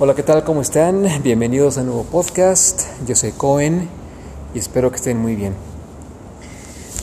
Hola, 0.00 0.16
¿qué 0.16 0.24
tal? 0.24 0.42
¿Cómo 0.42 0.60
están? 0.60 1.22
Bienvenidos 1.22 1.78
a 1.78 1.82
un 1.82 1.86
nuevo 1.86 2.02
podcast. 2.02 2.82
Yo 3.06 3.14
soy 3.14 3.30
Cohen 3.30 3.88
y 4.52 4.58
espero 4.58 4.90
que 4.90 4.96
estén 4.96 5.18
muy 5.18 5.36
bien. 5.36 5.54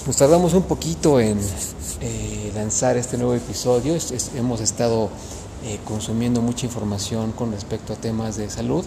Nos 0.06 0.18
tardamos 0.18 0.54
un 0.54 0.64
poquito 0.64 1.18
en 1.22 1.40
eh, 2.02 2.52
lanzar 2.54 2.98
este 2.98 3.18
nuevo 3.18 3.34
episodio. 3.34 3.96
hemos 4.36 4.60
estado 4.60 5.10
eh, 5.64 5.80
consumiendo 5.86 6.42
mucha 6.42 6.66
información 6.66 7.32
con 7.32 7.54
respecto 7.54 7.94
a 7.94 7.96
temas 7.96 8.36
de 8.36 8.50
salud 8.50 8.84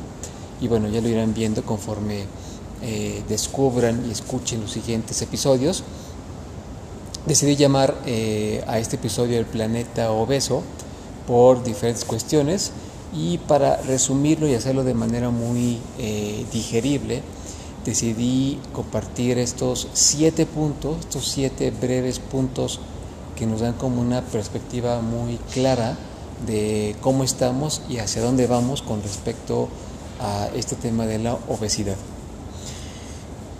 y 0.61 0.69
bueno, 0.69 0.89
ya 0.89 1.01
lo 1.01 1.09
irán 1.09 1.33
viendo 1.33 1.63
conforme 1.63 2.27
eh, 2.83 3.23
descubran 3.27 4.05
y 4.07 4.11
escuchen 4.11 4.61
los 4.61 4.71
siguientes 4.71 5.23
episodios. 5.23 5.83
Decidí 7.25 7.57
llamar 7.57 7.95
a 8.67 8.79
este 8.79 8.97
episodio 8.97 9.39
el 9.39 9.47
planeta 9.47 10.11
obeso 10.11 10.63
por 11.27 11.65
diferentes 11.65 12.05
cuestiones 12.05 12.71
y 13.15 13.39
para 13.39 13.77
resumirlo 13.79 14.49
y 14.49 14.55
hacerlo 14.55 14.85
de 14.85 14.95
manera 14.95 15.31
muy 15.31 15.79
eh, 15.99 16.45
digerible, 16.53 17.23
decidí 17.85 18.59
compartir 18.73 19.39
estos 19.39 19.89
siete 19.93 20.47
puntos, 20.47 20.99
estos 21.01 21.29
siete 21.29 21.71
breves 21.71 22.19
puntos 22.19 22.81
que 23.37 23.47
nos 23.47 23.61
dan 23.61 23.75
como 23.75 24.01
una 24.01 24.23
perspectiva 24.23 25.01
muy 25.01 25.39
clara 25.53 25.97
de 26.47 26.97
cómo 27.01 27.25
estamos 27.25 27.83
y 27.89 27.99
hacia 27.99 28.23
dónde 28.23 28.47
vamos 28.47 28.83
con 28.83 29.03
respecto 29.03 29.69
a 30.21 30.49
este 30.55 30.77
tema 30.77 31.07
de 31.07 31.19
la 31.19 31.35
obesidad. 31.49 31.97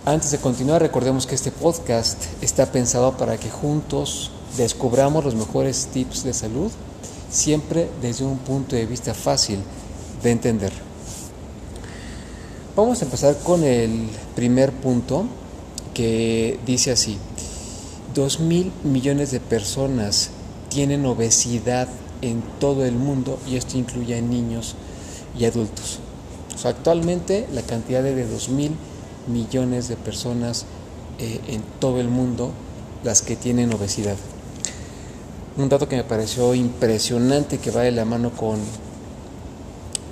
Antes 0.05 0.31
de 0.31 0.37
continuar, 0.37 0.81
recordemos 0.81 1.25
que 1.25 1.35
este 1.35 1.51
podcast 1.51 2.25
está 2.41 2.71
pensado 2.71 3.17
para 3.17 3.37
que 3.37 3.49
juntos 3.49 4.31
descubramos 4.57 5.25
los 5.25 5.35
mejores 5.35 5.87
tips 5.87 6.23
de 6.23 6.33
salud 6.33 6.71
siempre 7.35 7.89
desde 8.01 8.25
un 8.25 8.37
punto 8.37 8.75
de 8.75 8.85
vista 8.85 9.13
fácil 9.13 9.59
de 10.23 10.31
entender. 10.31 10.71
Vamos 12.75 13.01
a 13.01 13.05
empezar 13.05 13.37
con 13.39 13.63
el 13.63 14.07
primer 14.35 14.71
punto 14.71 15.25
que 15.93 16.59
dice 16.65 16.91
así, 16.91 17.17
dos 18.13 18.39
mil 18.39 18.71
millones 18.83 19.31
de 19.31 19.39
personas 19.39 20.29
tienen 20.69 21.05
obesidad 21.05 21.87
en 22.21 22.41
todo 22.59 22.85
el 22.85 22.95
mundo 22.95 23.37
y 23.47 23.55
esto 23.55 23.77
incluye 23.77 24.17
a 24.17 24.21
niños 24.21 24.75
y 25.37 25.45
adultos. 25.45 25.99
actualmente 26.63 27.47
la 27.53 27.61
cantidad 27.61 28.01
de 28.01 28.25
dos 28.25 28.49
mil 28.49 28.71
millones 29.27 29.89
de 29.89 29.97
personas 29.97 30.65
eh, 31.19 31.39
en 31.47 31.61
todo 31.79 31.99
el 31.99 32.07
mundo 32.07 32.51
las 33.03 33.21
que 33.21 33.35
tienen 33.35 33.73
obesidad 33.73 34.15
un 35.57 35.69
dato 35.69 35.87
que 35.87 35.95
me 35.95 36.03
pareció 36.03 36.53
impresionante 36.53 37.59
que 37.59 37.71
va 37.71 37.81
de 37.81 37.91
la 37.91 38.03
mano 38.03 38.31
con, 38.31 38.59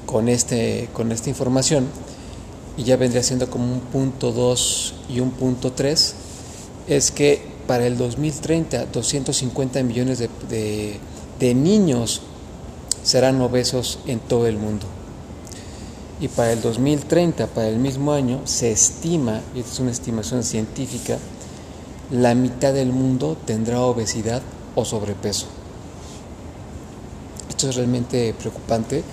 con, 0.06 0.30
este, 0.30 0.90
con 0.94 1.12
esta 1.12 1.30
información 1.30 1.88
y 2.78 2.84
ya 2.84 2.96
vendría 2.96 3.24
siendo 3.24 3.50
como 3.50 3.66
un 3.66 3.80
punto 3.82 4.32
2 4.32 4.94
y 5.10 5.20
un 5.20 5.32
punto 5.32 5.74
3 5.74 6.16
es 6.88 7.12
que 7.12 7.42
para 7.68 7.86
el 7.86 7.98
2030 7.98 8.86
250 8.86 9.84
millones 9.84 10.20
de, 10.20 11.00
de 11.40 11.54
niños 11.54 12.22
serán 13.04 13.42
obesos 13.42 14.00
en 14.08 14.20
todo 14.20 14.48
el 14.48 14.58
mundo. 14.58 14.86
Y 16.22 16.30
para 16.30 16.54
el 16.54 16.62
2030, 16.62 17.48
para 17.48 17.68
el 17.68 17.80
mismo 17.80 18.14
año, 18.14 18.40
se 18.46 18.72
estima, 18.72 19.42
y 19.54 19.60
esta 19.60 19.74
es 19.74 19.80
una 19.82 19.92
estimación 19.92 20.44
científica, 20.44 21.18
la 22.12 22.34
mitad 22.34 22.74
del 22.74 22.94
mundo 22.94 23.36
tendrá 23.46 23.82
obesidad 23.82 24.42
o 24.76 24.86
sobrepeso. 24.86 25.48
Esto 27.50 27.70
es 27.70 27.76
realmente 27.76 28.34
preocupante. 28.34 29.04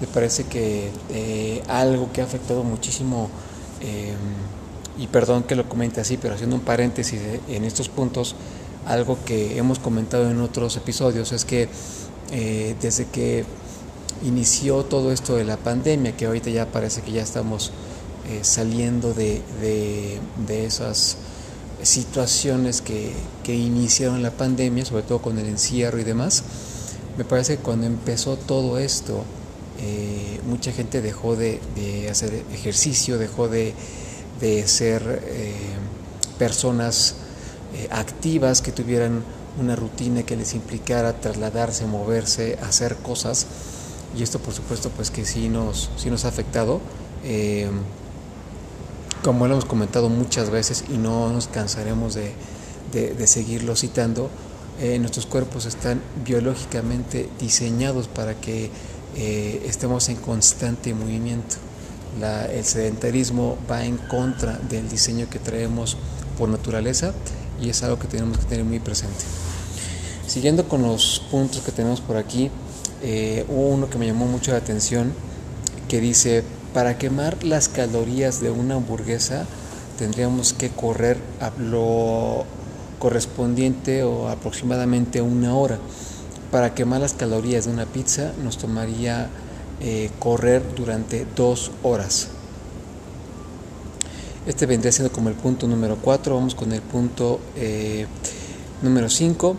Me 0.00 0.06
parece 0.06 0.44
que 0.44 0.90
eh, 1.10 1.62
algo 1.68 2.12
que 2.12 2.20
ha 2.20 2.24
afectado 2.24 2.64
muchísimo, 2.64 3.28
eh, 3.80 4.14
y 4.98 5.06
perdón 5.06 5.42
que 5.42 5.54
lo 5.54 5.68
comente 5.68 6.00
así, 6.00 6.16
pero 6.16 6.34
haciendo 6.34 6.56
un 6.56 6.62
paréntesis 6.62 7.20
en 7.48 7.64
estos 7.64 7.88
puntos, 7.88 8.34
algo 8.86 9.18
que 9.24 9.58
hemos 9.58 9.78
comentado 9.78 10.30
en 10.30 10.40
otros 10.40 10.76
episodios 10.76 11.32
es 11.32 11.44
que 11.44 11.68
eh, 12.32 12.74
desde 12.80 13.06
que 13.06 13.44
inició 14.24 14.84
todo 14.84 15.12
esto 15.12 15.36
de 15.36 15.44
la 15.44 15.56
pandemia, 15.56 16.16
que 16.16 16.26
ahorita 16.26 16.50
ya 16.50 16.66
parece 16.66 17.02
que 17.02 17.12
ya 17.12 17.22
estamos 17.22 17.72
saliendo 18.42 19.12
de, 19.12 19.42
de 20.46 20.64
esas 20.64 21.16
situaciones 21.82 22.80
que, 22.80 23.12
que, 23.42 23.54
iniciaron 23.54 24.22
la 24.22 24.30
pandemia, 24.30 24.84
sobre 24.84 25.02
todo 25.02 25.20
con 25.20 25.38
el 25.38 25.46
encierro 25.46 25.98
y 25.98 26.04
demás, 26.04 26.42
me 27.16 27.24
parece 27.24 27.56
que 27.56 27.62
cuando 27.62 27.86
empezó 27.86 28.36
todo 28.36 28.78
esto, 28.78 29.24
eh, 29.82 30.40
mucha 30.46 30.72
gente 30.72 31.00
dejó 31.00 31.36
de, 31.36 31.60
hacer 32.10 32.44
ejercicio, 32.52 33.18
dejó 33.18 33.48
de, 33.48 33.74
ser 34.66 35.22
eh, 35.26 35.54
personas 36.38 37.14
eh, 37.74 37.88
activas 37.90 38.62
que 38.62 38.72
tuvieran 38.72 39.22
una 39.58 39.76
rutina 39.76 40.22
que 40.22 40.36
les 40.36 40.54
implicara 40.54 41.20
trasladarse, 41.20 41.86
moverse, 41.86 42.58
hacer 42.62 42.96
cosas. 42.96 43.46
Y 44.16 44.22
esto 44.22 44.38
por 44.38 44.52
supuesto 44.52 44.90
pues 44.90 45.10
que 45.10 45.24
sí 45.24 45.48
nos, 45.48 45.90
sí 45.96 46.10
nos 46.10 46.24
ha 46.24 46.28
afectado 46.28 46.80
como 49.22 49.46
lo 49.46 49.54
hemos 49.54 49.64
comentado 49.64 50.08
muchas 50.08 50.50
veces 50.50 50.84
y 50.88 50.96
no 50.96 51.30
nos 51.32 51.48
cansaremos 51.48 52.14
de, 52.14 53.26
seguirlo 53.26 53.76
citando, 53.76 54.30
eh, 54.80 54.98
nuestros 54.98 55.26
cuerpos 55.26 55.66
están 55.66 56.00
biológicamente 56.24 57.28
diseñados 57.38 58.08
para 58.08 58.34
que 58.34 58.70
eh, 59.16 59.62
estemos 59.66 60.08
en 60.08 60.16
constante 60.16 60.94
movimiento. 60.94 61.56
el 62.52 62.64
sedentarismo 62.64 63.58
va 63.70 63.84
en 63.84 63.98
contra 63.98 64.58
del 64.68 64.88
diseño 64.88 65.28
que 65.28 65.38
traemos 65.38 65.96
por 66.38 66.48
naturaleza 66.48 67.12
y 67.60 67.68
es 67.68 67.82
algo 67.82 67.98
que 67.98 68.08
tenemos 68.08 68.38
que 68.38 68.46
tener 68.46 68.64
muy 68.64 68.80
presente. 68.80 69.24
Siguiendo 70.26 70.66
con 70.68 70.82
los 70.82 71.22
puntos 71.30 71.60
que 71.60 71.72
tenemos 71.72 72.00
por 72.00 72.16
aquí, 72.16 72.50
eh, 73.02 73.44
uno 73.48 73.90
que 73.90 73.98
me 73.98 74.06
llamó 74.06 74.26
mucho 74.26 74.52
la 74.52 74.58
atención 74.58 75.12
que 75.88 76.00
dice 76.00 76.44
para 76.72 76.98
quemar 76.98 77.42
las 77.44 77.68
calorías 77.68 78.40
de 78.40 78.50
una 78.50 78.76
hamburguesa 78.76 79.46
tendríamos 79.98 80.54
que 80.54 80.70
correr 80.70 81.18
a 81.40 81.50
lo 81.58 82.44
correspondiente 82.98 84.02
o 84.02 84.28
aproximadamente 84.28 85.20
una 85.20 85.54
hora. 85.54 85.78
Para 86.50 86.74
quemar 86.74 87.00
las 87.00 87.12
calorías 87.12 87.66
de 87.66 87.72
una 87.72 87.86
pizza 87.86 88.32
nos 88.42 88.56
tomaría 88.56 89.28
eh, 89.80 90.10
correr 90.18 90.62
durante 90.74 91.26
dos 91.36 91.70
horas. 91.82 92.28
Este 94.46 94.66
vendría 94.66 94.90
siendo 94.90 95.12
como 95.12 95.28
el 95.28 95.34
punto 95.34 95.66
número 95.68 95.96
4. 96.00 96.34
Vamos 96.34 96.54
con 96.54 96.72
el 96.72 96.80
punto 96.80 97.40
eh, 97.56 98.06
número 98.82 99.10
5 99.10 99.56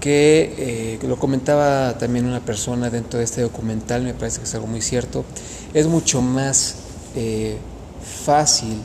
que 0.00 0.98
eh, 1.02 1.06
lo 1.06 1.18
comentaba 1.18 1.96
también 1.98 2.26
una 2.26 2.40
persona 2.40 2.90
dentro 2.90 3.18
de 3.18 3.24
este 3.24 3.42
documental, 3.42 4.02
me 4.02 4.14
parece 4.14 4.38
que 4.38 4.44
es 4.44 4.54
algo 4.54 4.66
muy 4.66 4.82
cierto, 4.82 5.24
es 5.74 5.86
mucho 5.86 6.22
más 6.22 6.76
eh, 7.14 7.56
fácil 8.24 8.78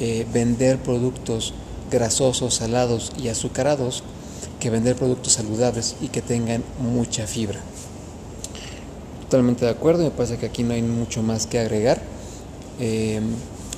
eh, 0.00 0.26
vender 0.32 0.78
productos 0.78 1.54
grasosos, 1.90 2.54
salados 2.54 3.12
y 3.22 3.28
azucarados 3.28 4.02
que 4.58 4.70
vender 4.70 4.96
productos 4.96 5.34
saludables 5.34 5.96
y 6.00 6.08
que 6.08 6.22
tengan 6.22 6.62
mucha 6.78 7.26
fibra. 7.26 7.60
Totalmente 9.24 9.64
de 9.64 9.70
acuerdo, 9.70 10.04
me 10.04 10.10
parece 10.10 10.38
que 10.38 10.46
aquí 10.46 10.62
no 10.62 10.74
hay 10.74 10.82
mucho 10.82 11.22
más 11.22 11.46
que 11.46 11.58
agregar. 11.58 12.00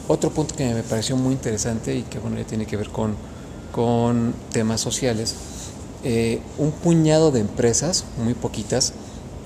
otro 0.08 0.30
punto 0.30 0.54
que 0.54 0.72
me 0.72 0.82
pareció 0.82 1.16
muy 1.16 1.32
interesante 1.32 1.94
y 1.94 2.02
que 2.02 2.18
bueno, 2.18 2.36
ya 2.36 2.44
tiene 2.44 2.66
que 2.66 2.76
ver 2.76 2.90
con, 2.90 3.14
con 3.72 4.34
temas 4.52 4.80
sociales 4.80 5.34
eh, 6.04 6.40
un 6.58 6.70
puñado 6.70 7.30
de 7.30 7.40
empresas, 7.40 8.04
muy 8.22 8.34
poquitas, 8.34 8.92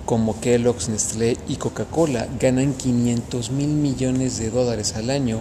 como 0.05 0.41
Kellogg's, 0.41 0.89
Nestlé 0.89 1.37
y 1.49 1.57
Coca-Cola, 1.57 2.28
ganan 2.41 2.75
500 2.75 3.51
mil 3.51 3.69
millones 3.69 4.39
de 4.39 4.51
dólares 4.51 4.95
al 4.97 5.10
año 5.10 5.41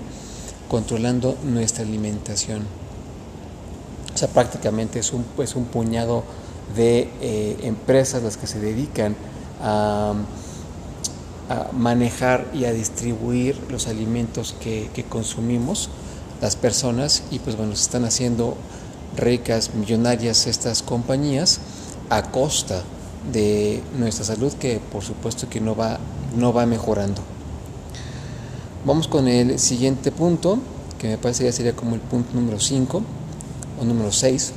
controlando 0.67 1.37
nuestra 1.43 1.83
alimentación. 1.83 2.63
O 4.13 4.17
sea, 4.17 4.27
prácticamente 4.27 4.99
es 4.99 5.13
un, 5.13 5.25
un 5.55 5.65
puñado 5.65 6.23
de 6.75 7.09
eh, 7.21 7.57
empresas 7.63 8.23
las 8.23 8.37
que 8.37 8.47
se 8.47 8.59
dedican 8.59 9.15
a, 9.61 10.13
manejar 11.71 12.45
y 12.53 12.65
a 12.65 12.73
distribuir 12.73 13.57
los 13.69 13.87
alimentos 13.87 14.53
que, 14.59 14.89
que 14.93 15.05
consumimos 15.05 15.89
las 16.41 16.57
personas 16.57 17.23
y 17.31 17.39
pues 17.39 17.55
bueno, 17.55 17.73
se 17.73 17.83
están 17.83 18.03
haciendo 18.03 18.57
ricas, 19.17 19.73
millonarias 19.73 20.47
estas 20.47 20.81
compañías 20.81 21.59
a 22.09 22.31
costa 22.31 22.83
de 23.31 23.81
nuestra 23.97 24.25
salud 24.25 24.53
que 24.53 24.79
por 24.91 25.03
supuesto 25.03 25.49
que 25.49 25.59
no 25.59 25.75
va, 25.75 25.99
no 26.35 26.53
va 26.53 26.65
mejorando. 26.65 27.21
Vamos 28.85 29.07
con 29.07 29.27
el 29.27 29.59
siguiente 29.59 30.11
punto, 30.11 30.59
que 30.97 31.09
me 31.09 31.17
parece 31.17 31.43
ya 31.43 31.51
sería 31.51 31.75
como 31.75 31.95
el 31.95 32.01
punto 32.01 32.33
número 32.33 32.59
5 32.59 33.03
o 33.81 33.85
número 33.85 34.11
6. 34.11 34.53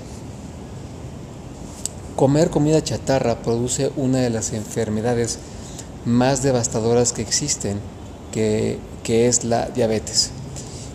Comer 2.14 2.50
comida 2.50 2.84
chatarra 2.84 3.42
produce 3.42 3.90
una 3.96 4.18
de 4.18 4.30
las 4.30 4.52
enfermedades 4.52 5.38
más 6.04 6.42
devastadoras 6.42 7.12
que 7.12 7.22
existen, 7.22 7.80
que, 8.30 8.78
que 9.02 9.26
es 9.26 9.44
la 9.44 9.66
diabetes. 9.66 10.30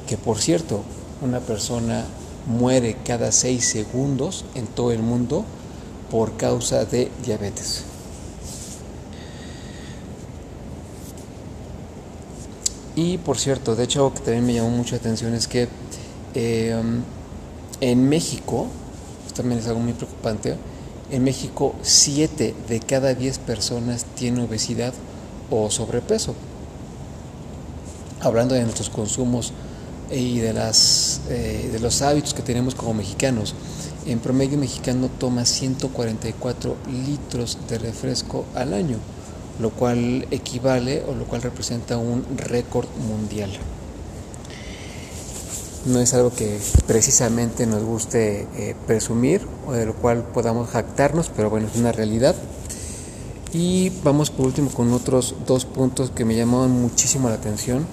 Que 0.08 0.18
por 0.18 0.40
cierto, 0.40 0.84
una 1.22 1.40
persona 1.40 2.06
muere 2.46 2.98
cada 3.06 3.32
seis 3.32 3.66
segundos 3.66 4.46
en 4.56 4.68
todo 4.68 4.92
el 4.92 5.00
mundo 5.00 5.46
por 6.12 6.38
causa 6.38 6.86
de 6.86 7.12
diabetes. 7.24 7.84
Y 12.96 13.18
por 13.18 13.38
cierto, 13.38 13.76
de 13.76 13.84
hecho 13.84 14.00
algo 14.00 14.14
que 14.14 14.22
también 14.22 14.46
me 14.46 14.54
llamó 14.54 14.70
mucha 14.70 14.96
atención 14.96 15.34
es 15.34 15.48
que 15.48 15.68
eh, 16.34 16.76
en 17.82 18.10
México, 18.10 18.68
también 19.36 19.60
es 19.60 19.68
algo 19.68 19.82
muy 19.82 19.94
preocupante, 19.94 20.56
en 21.12 21.24
México 21.24 21.76
7 21.82 22.56
de 22.68 22.80
cada 22.80 23.14
10 23.14 23.40
personas 23.40 24.06
tienen 24.16 24.46
obesidad 24.46 24.94
o 25.52 25.70
sobrepeso. 25.70 26.36
Hablando 28.22 28.56
de 28.56 28.64
nuestros 28.64 28.90
consumos 28.90 29.52
y 30.12 30.40
de, 30.40 30.54
las, 30.54 31.22
eh, 31.30 31.70
de 31.72 31.80
los 31.80 32.02
hábitos 32.02 32.34
que 32.34 32.42
tenemos 32.42 32.76
como 32.76 32.94
mexicanos, 32.94 33.56
en 34.06 34.20
promedio 34.20 34.58
mexicano 34.58 35.10
toma 35.20 35.46
144 35.46 36.76
litros 37.08 37.58
de 37.68 37.78
refresco 37.80 38.46
al 38.54 38.74
año 38.74 38.98
lo 39.60 39.70
cual 39.70 40.28
equivale 40.32 41.04
o 41.08 41.14
lo 41.14 41.26
cual 41.26 41.42
representa 41.42 41.98
un 41.98 42.26
récord 42.38 42.88
mundial. 43.08 43.52
No 45.86 46.00
es 46.00 46.14
algo 46.14 46.34
que 46.34 46.60
precisamente 46.88 47.68
nos 47.68 47.84
guste 47.84 48.48
eh, 48.56 48.76
presumir 48.88 49.42
o 49.68 49.74
de 49.74 49.86
lo 49.86 49.94
cual 49.94 50.24
podamos 50.24 50.70
jactarnos, 50.70 51.30
pero 51.36 51.50
bueno, 51.50 51.68
es 51.68 51.80
una 51.80 51.92
realidad. 51.92 52.36
Y 53.54 53.92
vamos 54.04 54.32
por 54.32 54.48
último 54.48 54.70
con 54.72 54.92
otros 54.92 55.36
dos 55.46 55.66
puntos 55.66 56.10
que 56.10 56.26
me 56.26 56.36
llamaban 56.36 56.72
muchísimo 56.72 57.30
la 57.30 57.36
atención. 57.36 57.86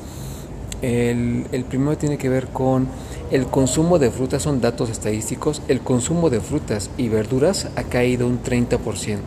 El, 0.82 1.64
primero 1.68 1.96
tiene 1.96 2.18
que 2.18 2.28
ver 2.28 2.48
con 2.48 2.88
el 3.30 3.46
consumo 3.46 4.00
de 4.00 4.10
frutas, 4.10 4.42
son 4.42 4.60
datos 4.60 4.90
estadísticos. 4.90 5.62
El 5.68 5.80
consumo 5.80 6.28
de 6.28 6.40
frutas 6.40 6.90
y 6.96 7.08
verduras 7.08 7.68
ha 7.76 7.84
caído 7.84 8.26
un 8.26 8.42
30%. 8.42 9.20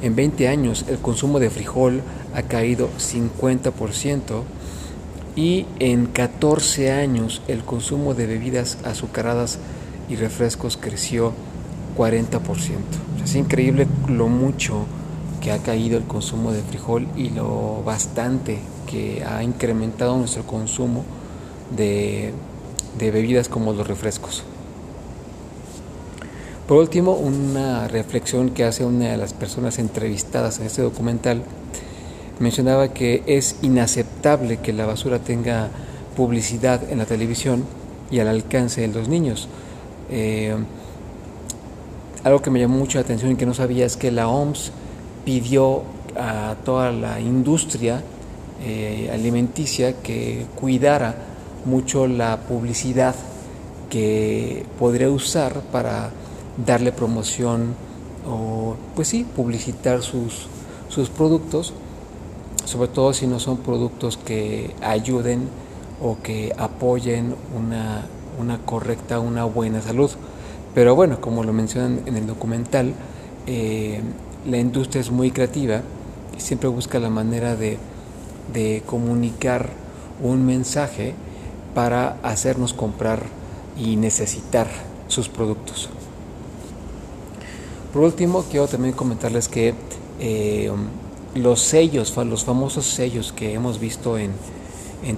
En 0.00 0.16
20 0.16 0.48
años 0.48 0.86
el 0.88 0.98
consumo 0.98 1.38
de 1.38 1.50
frijol 1.50 2.00
ha 2.34 2.42
caído 2.42 2.88
50% 2.98 4.42
y 5.36 5.66
en 5.78 6.06
14 6.06 6.92
años 6.92 7.42
el 7.48 7.62
consumo 7.62 8.14
de 8.14 8.26
bebidas 8.26 8.78
azucaradas 8.84 9.58
y 10.08 10.16
refrescos 10.16 10.78
creció 10.78 11.32
40%. 11.96 12.40
Es 13.22 13.34
increíble 13.34 13.86
lo 14.08 14.28
mucho 14.28 14.86
que 15.42 15.52
ha 15.52 15.58
caído 15.58 15.98
el 15.98 16.04
consumo 16.04 16.52
de 16.52 16.62
frijol 16.62 17.06
y 17.16 17.30
lo 17.30 17.82
bastante 17.84 18.58
que 18.86 19.24
ha 19.24 19.42
incrementado 19.42 20.16
nuestro 20.16 20.44
consumo 20.44 21.04
de, 21.76 22.32
bebidas 22.98 23.48
como 23.48 23.72
los 23.72 23.86
refrescos. 23.86 24.44
Por 26.66 26.78
último, 26.78 27.12
una 27.12 27.86
reflexión 27.88 28.50
que 28.50 28.64
hace 28.64 28.84
una 28.84 29.10
de 29.10 29.16
las 29.16 29.34
personas 29.34 29.78
entrevistadas 29.78 30.58
en 30.58 30.66
este 30.66 30.82
documental 30.82 31.42
mencionaba 32.38 32.88
que 32.88 33.22
es 33.26 33.56
inaceptable 33.62 34.58
que 34.58 34.72
la 34.72 34.86
basura 34.86 35.18
tenga 35.20 35.68
publicidad 36.16 36.90
en 36.90 36.98
la 36.98 37.06
televisión 37.06 37.64
y 38.10 38.18
al 38.20 38.28
alcance 38.28 38.80
de 38.80 38.88
los 38.88 39.08
niños. 39.08 39.48
Eh, 40.10 40.56
algo 42.24 42.42
que 42.42 42.50
me 42.50 42.58
llamó 42.58 42.78
mucho 42.78 42.98
la 42.98 43.02
atención 43.02 43.30
y 43.30 43.36
que 43.36 43.46
no 43.46 43.54
sabía 43.54 43.86
es 43.86 43.96
que 43.96 44.10
la 44.10 44.28
OMS 44.28 44.72
pidió 45.24 45.82
a 46.16 46.56
toda 46.64 46.90
la 46.90 47.20
industria 47.20 48.02
eh, 48.62 49.10
alimenticia 49.12 50.02
que 50.02 50.46
cuidara 50.58 51.14
mucho 51.64 52.06
la 52.06 52.38
publicidad 52.38 53.14
que 53.90 54.64
podría 54.78 55.10
usar 55.10 55.60
para 55.72 56.10
darle 56.64 56.92
promoción 56.92 57.74
o 58.28 58.76
pues 58.94 59.08
sí, 59.08 59.24
publicitar 59.24 60.02
sus, 60.02 60.46
sus 60.88 61.08
productos, 61.10 61.72
sobre 62.64 62.88
todo 62.88 63.12
si 63.12 63.26
no 63.26 63.38
son 63.38 63.58
productos 63.58 64.16
que 64.16 64.74
ayuden 64.82 65.48
o 66.02 66.18
que 66.22 66.52
apoyen 66.58 67.34
una, 67.56 68.06
una 68.40 68.58
correcta, 68.58 69.20
una 69.20 69.44
buena 69.44 69.80
salud. 69.82 70.10
Pero 70.74 70.94
bueno, 70.94 71.20
como 71.20 71.44
lo 71.44 71.52
mencionan 71.52 72.02
en 72.06 72.16
el 72.16 72.26
documental, 72.26 72.92
eh, 73.46 74.00
la 74.48 74.58
industria 74.58 75.00
es 75.00 75.10
muy 75.10 75.30
creativa 75.30 75.82
y 76.36 76.40
siempre 76.40 76.68
busca 76.68 76.98
la 76.98 77.10
manera 77.10 77.56
de, 77.56 77.78
de 78.52 78.82
comunicar 78.86 79.70
un 80.22 80.46
mensaje 80.46 81.14
para 81.74 82.18
hacernos 82.22 82.72
comprar 82.72 83.22
y 83.78 83.96
necesitar 83.96 84.66
sus 85.08 85.28
productos. 85.28 85.88
Por 87.92 88.02
último, 88.02 88.44
quiero 88.50 88.66
también 88.66 88.94
comentarles 88.94 89.48
que 89.48 89.74
eh, 90.20 90.70
los 91.34 91.60
sellos, 91.60 92.14
los 92.16 92.44
famosos 92.44 92.86
sellos 92.86 93.32
que 93.32 93.54
hemos 93.54 93.78
visto 93.78 94.18
en, 94.18 94.32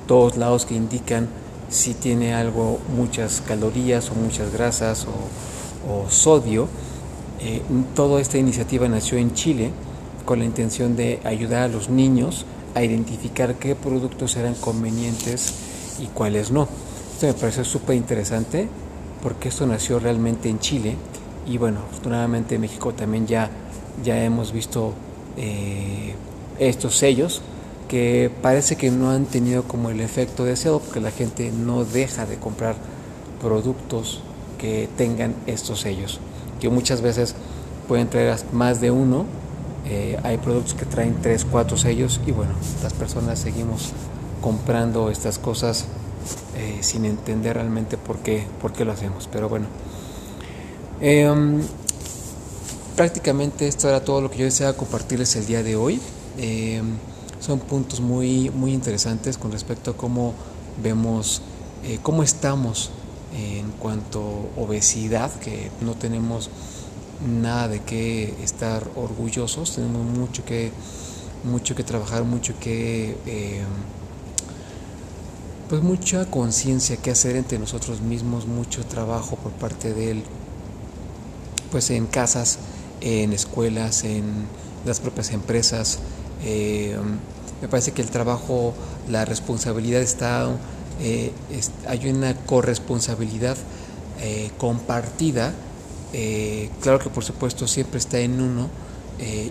todos 0.06 0.36
lados 0.36 0.66
que 0.66 0.74
indican 0.74 1.28
si 1.70 1.94
tiene 1.94 2.34
algo, 2.34 2.78
muchas 2.94 3.40
calorías 3.40 4.10
o 4.10 4.14
muchas 4.14 4.52
grasas 4.52 5.06
o, 5.06 6.10
sodio, 6.10 6.68
eh, 7.40 7.62
toda 7.94 8.20
esta 8.20 8.36
iniciativa 8.36 8.88
nació 8.88 9.16
en 9.16 9.32
Chile 9.32 9.70
con 10.24 10.40
la 10.40 10.44
intención 10.44 10.96
de 10.96 11.20
ayudar 11.24 11.62
a 11.62 11.68
los 11.68 11.88
niños 11.88 12.44
a 12.78 12.84
identificar 12.84 13.56
qué 13.56 13.74
productos 13.74 14.36
eran 14.36 14.54
convenientes 14.54 15.52
y 16.00 16.06
cuáles 16.06 16.52
no. 16.52 16.68
Esto 17.12 17.26
me 17.26 17.34
parece 17.34 17.64
súper 17.64 17.96
interesante 17.96 18.68
porque 19.20 19.48
esto 19.48 19.66
nació 19.66 19.98
realmente 19.98 20.48
en 20.48 20.60
Chile 20.60 20.94
y 21.44 21.58
bueno, 21.58 21.80
afortunadamente 21.88 22.54
en 22.54 22.60
México 22.60 22.94
también 22.94 23.26
ya, 23.26 23.50
ya 24.04 24.22
hemos 24.22 24.52
visto 24.52 24.92
eh, 25.36 26.14
estos 26.60 26.96
sellos 26.96 27.42
que 27.88 28.30
parece 28.42 28.76
que 28.76 28.92
no 28.92 29.10
han 29.10 29.24
tenido 29.24 29.64
como 29.64 29.90
el 29.90 30.00
efecto 30.00 30.44
deseado 30.44 30.78
porque 30.78 31.00
la 31.00 31.10
gente 31.10 31.50
no 31.50 31.84
deja 31.84 32.26
de 32.26 32.36
comprar 32.36 32.76
productos 33.42 34.20
que 34.58 34.88
tengan 34.96 35.34
estos 35.48 35.80
sellos, 35.80 36.20
que 36.60 36.68
muchas 36.68 37.00
veces 37.00 37.34
pueden 37.88 38.08
traer 38.08 38.36
más 38.52 38.80
de 38.80 38.92
uno, 38.92 39.24
eh, 39.90 40.18
hay 40.22 40.36
productos 40.36 40.74
que 40.74 40.84
traen 40.84 41.16
tres, 41.22 41.46
cuatro 41.50 41.78
sellos 41.78 42.20
y 42.26 42.32
bueno, 42.32 42.52
las 42.82 42.92
personas 42.92 43.38
seguimos 43.38 43.92
comprando 44.42 45.10
estas 45.10 45.38
cosas 45.38 45.86
eh, 46.56 46.78
sin 46.82 47.06
entender 47.06 47.54
realmente 47.54 47.96
por 47.96 48.18
qué, 48.18 48.46
por 48.60 48.74
qué 48.74 48.84
lo 48.84 48.92
hacemos, 48.92 49.28
pero 49.32 49.48
bueno. 49.48 49.66
Em, 51.00 51.62
prácticamente 52.96 53.66
esto 53.66 53.88
era 53.88 54.04
todo 54.04 54.20
lo 54.20 54.30
que 54.30 54.38
yo 54.38 54.44
deseaba 54.44 54.76
compartirles 54.76 55.34
el 55.36 55.46
día 55.46 55.62
de 55.62 55.76
hoy. 55.76 56.00
Em, 56.36 56.96
son 57.40 57.58
puntos 57.60 58.00
muy, 58.00 58.50
muy 58.50 58.74
interesantes 58.74 59.38
con 59.38 59.52
respecto 59.52 59.92
a 59.92 59.96
cómo 59.96 60.34
vemos, 60.82 61.40
eh, 61.84 61.98
cómo 62.02 62.22
estamos 62.22 62.90
en 63.34 63.70
cuanto 63.72 64.50
a 64.56 64.60
obesidad, 64.60 65.30
que 65.40 65.70
no 65.80 65.94
tenemos 65.94 66.50
nada 67.26 67.68
de 67.68 67.80
qué 67.80 68.34
estar 68.42 68.86
orgullosos, 68.96 69.74
tenemos 69.74 70.04
mucho 70.04 70.44
que, 70.44 70.72
mucho 71.44 71.74
que 71.74 71.84
trabajar, 71.84 72.24
mucho 72.24 72.54
que... 72.58 73.16
Em, 73.26 73.98
pues 75.68 75.82
mucha 75.82 76.24
conciencia 76.30 76.96
que 76.96 77.10
hacer 77.10 77.36
entre 77.36 77.58
nosotros 77.58 78.00
mismos, 78.00 78.46
mucho 78.46 78.86
trabajo 78.86 79.36
por 79.36 79.52
parte 79.52 79.92
de 79.92 80.12
él 80.12 80.22
pues 81.70 81.90
en 81.90 82.06
casas, 82.06 82.58
en 83.00 83.32
escuelas, 83.32 84.04
en 84.04 84.46
las 84.84 85.00
propias 85.00 85.30
empresas. 85.32 85.98
Eh, 86.44 86.96
me 87.60 87.68
parece 87.68 87.92
que 87.92 88.02
el 88.02 88.10
trabajo, 88.10 88.74
la 89.08 89.24
responsabilidad 89.24 90.00
está, 90.00 90.48
eh, 91.00 91.32
hay 91.86 92.08
una 92.08 92.34
corresponsabilidad 92.34 93.56
eh, 94.20 94.50
compartida. 94.58 95.52
Claro 96.80 96.98
que 96.98 97.10
por 97.10 97.24
supuesto 97.24 97.66
siempre 97.66 97.98
está 97.98 98.18
en 98.18 98.40
uno 98.40 98.68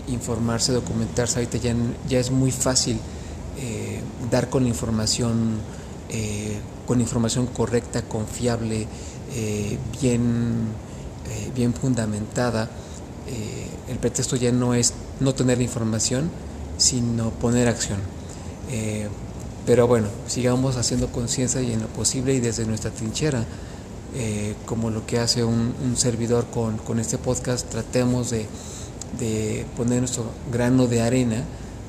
informarse, 0.08 0.72
documentarse. 0.72 1.40
Ahorita 1.40 1.58
ya, 1.58 1.76
ya 2.08 2.20
es 2.20 2.32
muy 2.32 2.52
fácil 2.52 3.00
dar 4.32 4.50
con 4.50 4.66
información, 4.66 5.60
con 6.88 7.02
información 7.02 7.48
correcta, 7.48 8.04
confiable, 8.04 8.88
bien 10.02 10.74
eh, 11.30 11.52
bien 11.54 11.74
fundamentada, 11.74 12.70
eh, 13.28 13.68
el 13.90 13.98
pretexto 13.98 14.38
ya 14.38 14.54
no 14.54 14.74
es 14.74 14.94
no 15.20 15.36
tener 15.36 15.62
información, 15.62 16.30
sino 16.78 17.32
poner 17.32 17.68
acción. 17.68 18.00
Eh, 18.72 19.10
pero 19.66 19.88
bueno, 19.88 20.08
sigamos 20.28 20.78
haciendo 20.78 21.12
conciencia 21.12 21.62
y 21.62 21.74
en 21.74 21.82
lo 21.82 21.88
posible 21.88 22.34
y 22.34 22.40
desde 22.40 22.66
nuestra 22.66 22.92
trinchera, 22.92 23.44
como 24.66 24.90
lo 24.90 25.06
que 25.06 25.20
hace 25.20 25.44
un, 25.44 25.96
servidor 25.96 26.46
con, 26.48 26.78
con, 26.78 27.00
este 27.00 27.18
podcast, 27.18 27.70
tratemos 27.70 28.30
de, 28.30 28.48
de, 29.20 29.66
poner 29.76 30.00
nuestro 30.00 30.26
grano 30.52 30.88
de 30.88 31.02
arena 31.02 31.44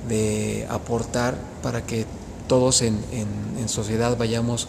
de 0.09 0.67
aportar 0.71 1.39
para 1.63 1.85
que 1.85 2.07
todos 2.49 2.83
en, 2.83 2.99
en, 3.13 3.69
sociedad 3.69 4.17
vayamos 4.17 4.67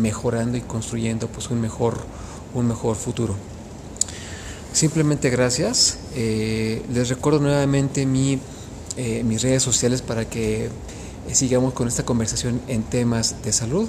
mejorando 0.00 0.56
y 0.56 0.60
construyendo 0.60 1.26
pues 1.26 1.50
un 1.50 1.60
mejor, 1.60 1.98
un 2.54 2.68
mejor 2.68 2.94
futuro. 2.94 3.34
Simplemente 4.72 5.30
gracias. 5.30 5.98
Eh, 6.14 6.82
les 6.92 7.08
recuerdo 7.08 7.40
nuevamente 7.40 8.06
mi, 8.06 8.38
eh, 8.96 9.24
mis 9.24 9.42
redes 9.42 9.64
sociales 9.64 10.00
para 10.00 10.26
que 10.26 10.70
sigamos 11.32 11.72
con 11.72 11.88
esta 11.88 12.04
conversación 12.04 12.60
en 12.68 12.84
temas 12.84 13.42
de 13.42 13.52
salud. 13.52 13.88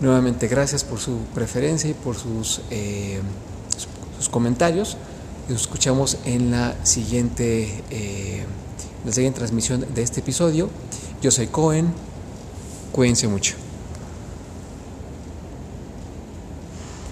Nuevamente 0.00 0.48
gracias 0.48 0.82
por 0.82 0.98
su 0.98 1.18
preferencia 1.34 1.90
y 1.90 1.94
por 1.94 2.16
sus, 2.16 2.62
eh, 2.70 3.20
sus 4.18 4.28
comentarios. 4.28 4.96
Nos 5.50 5.62
escuchamos 5.62 6.16
en 6.26 6.52
la 6.52 6.76
siguiente, 6.86 7.82
eh, 7.90 8.44
la 9.04 9.10
siguiente 9.10 9.38
transmisión 9.38 9.84
de 9.92 10.02
este 10.02 10.20
episodio. 10.20 10.70
Yo 11.22 11.32
soy 11.32 11.48
Cohen. 11.48 11.92
Cuídense 12.92 13.26
mucho. 13.26 13.56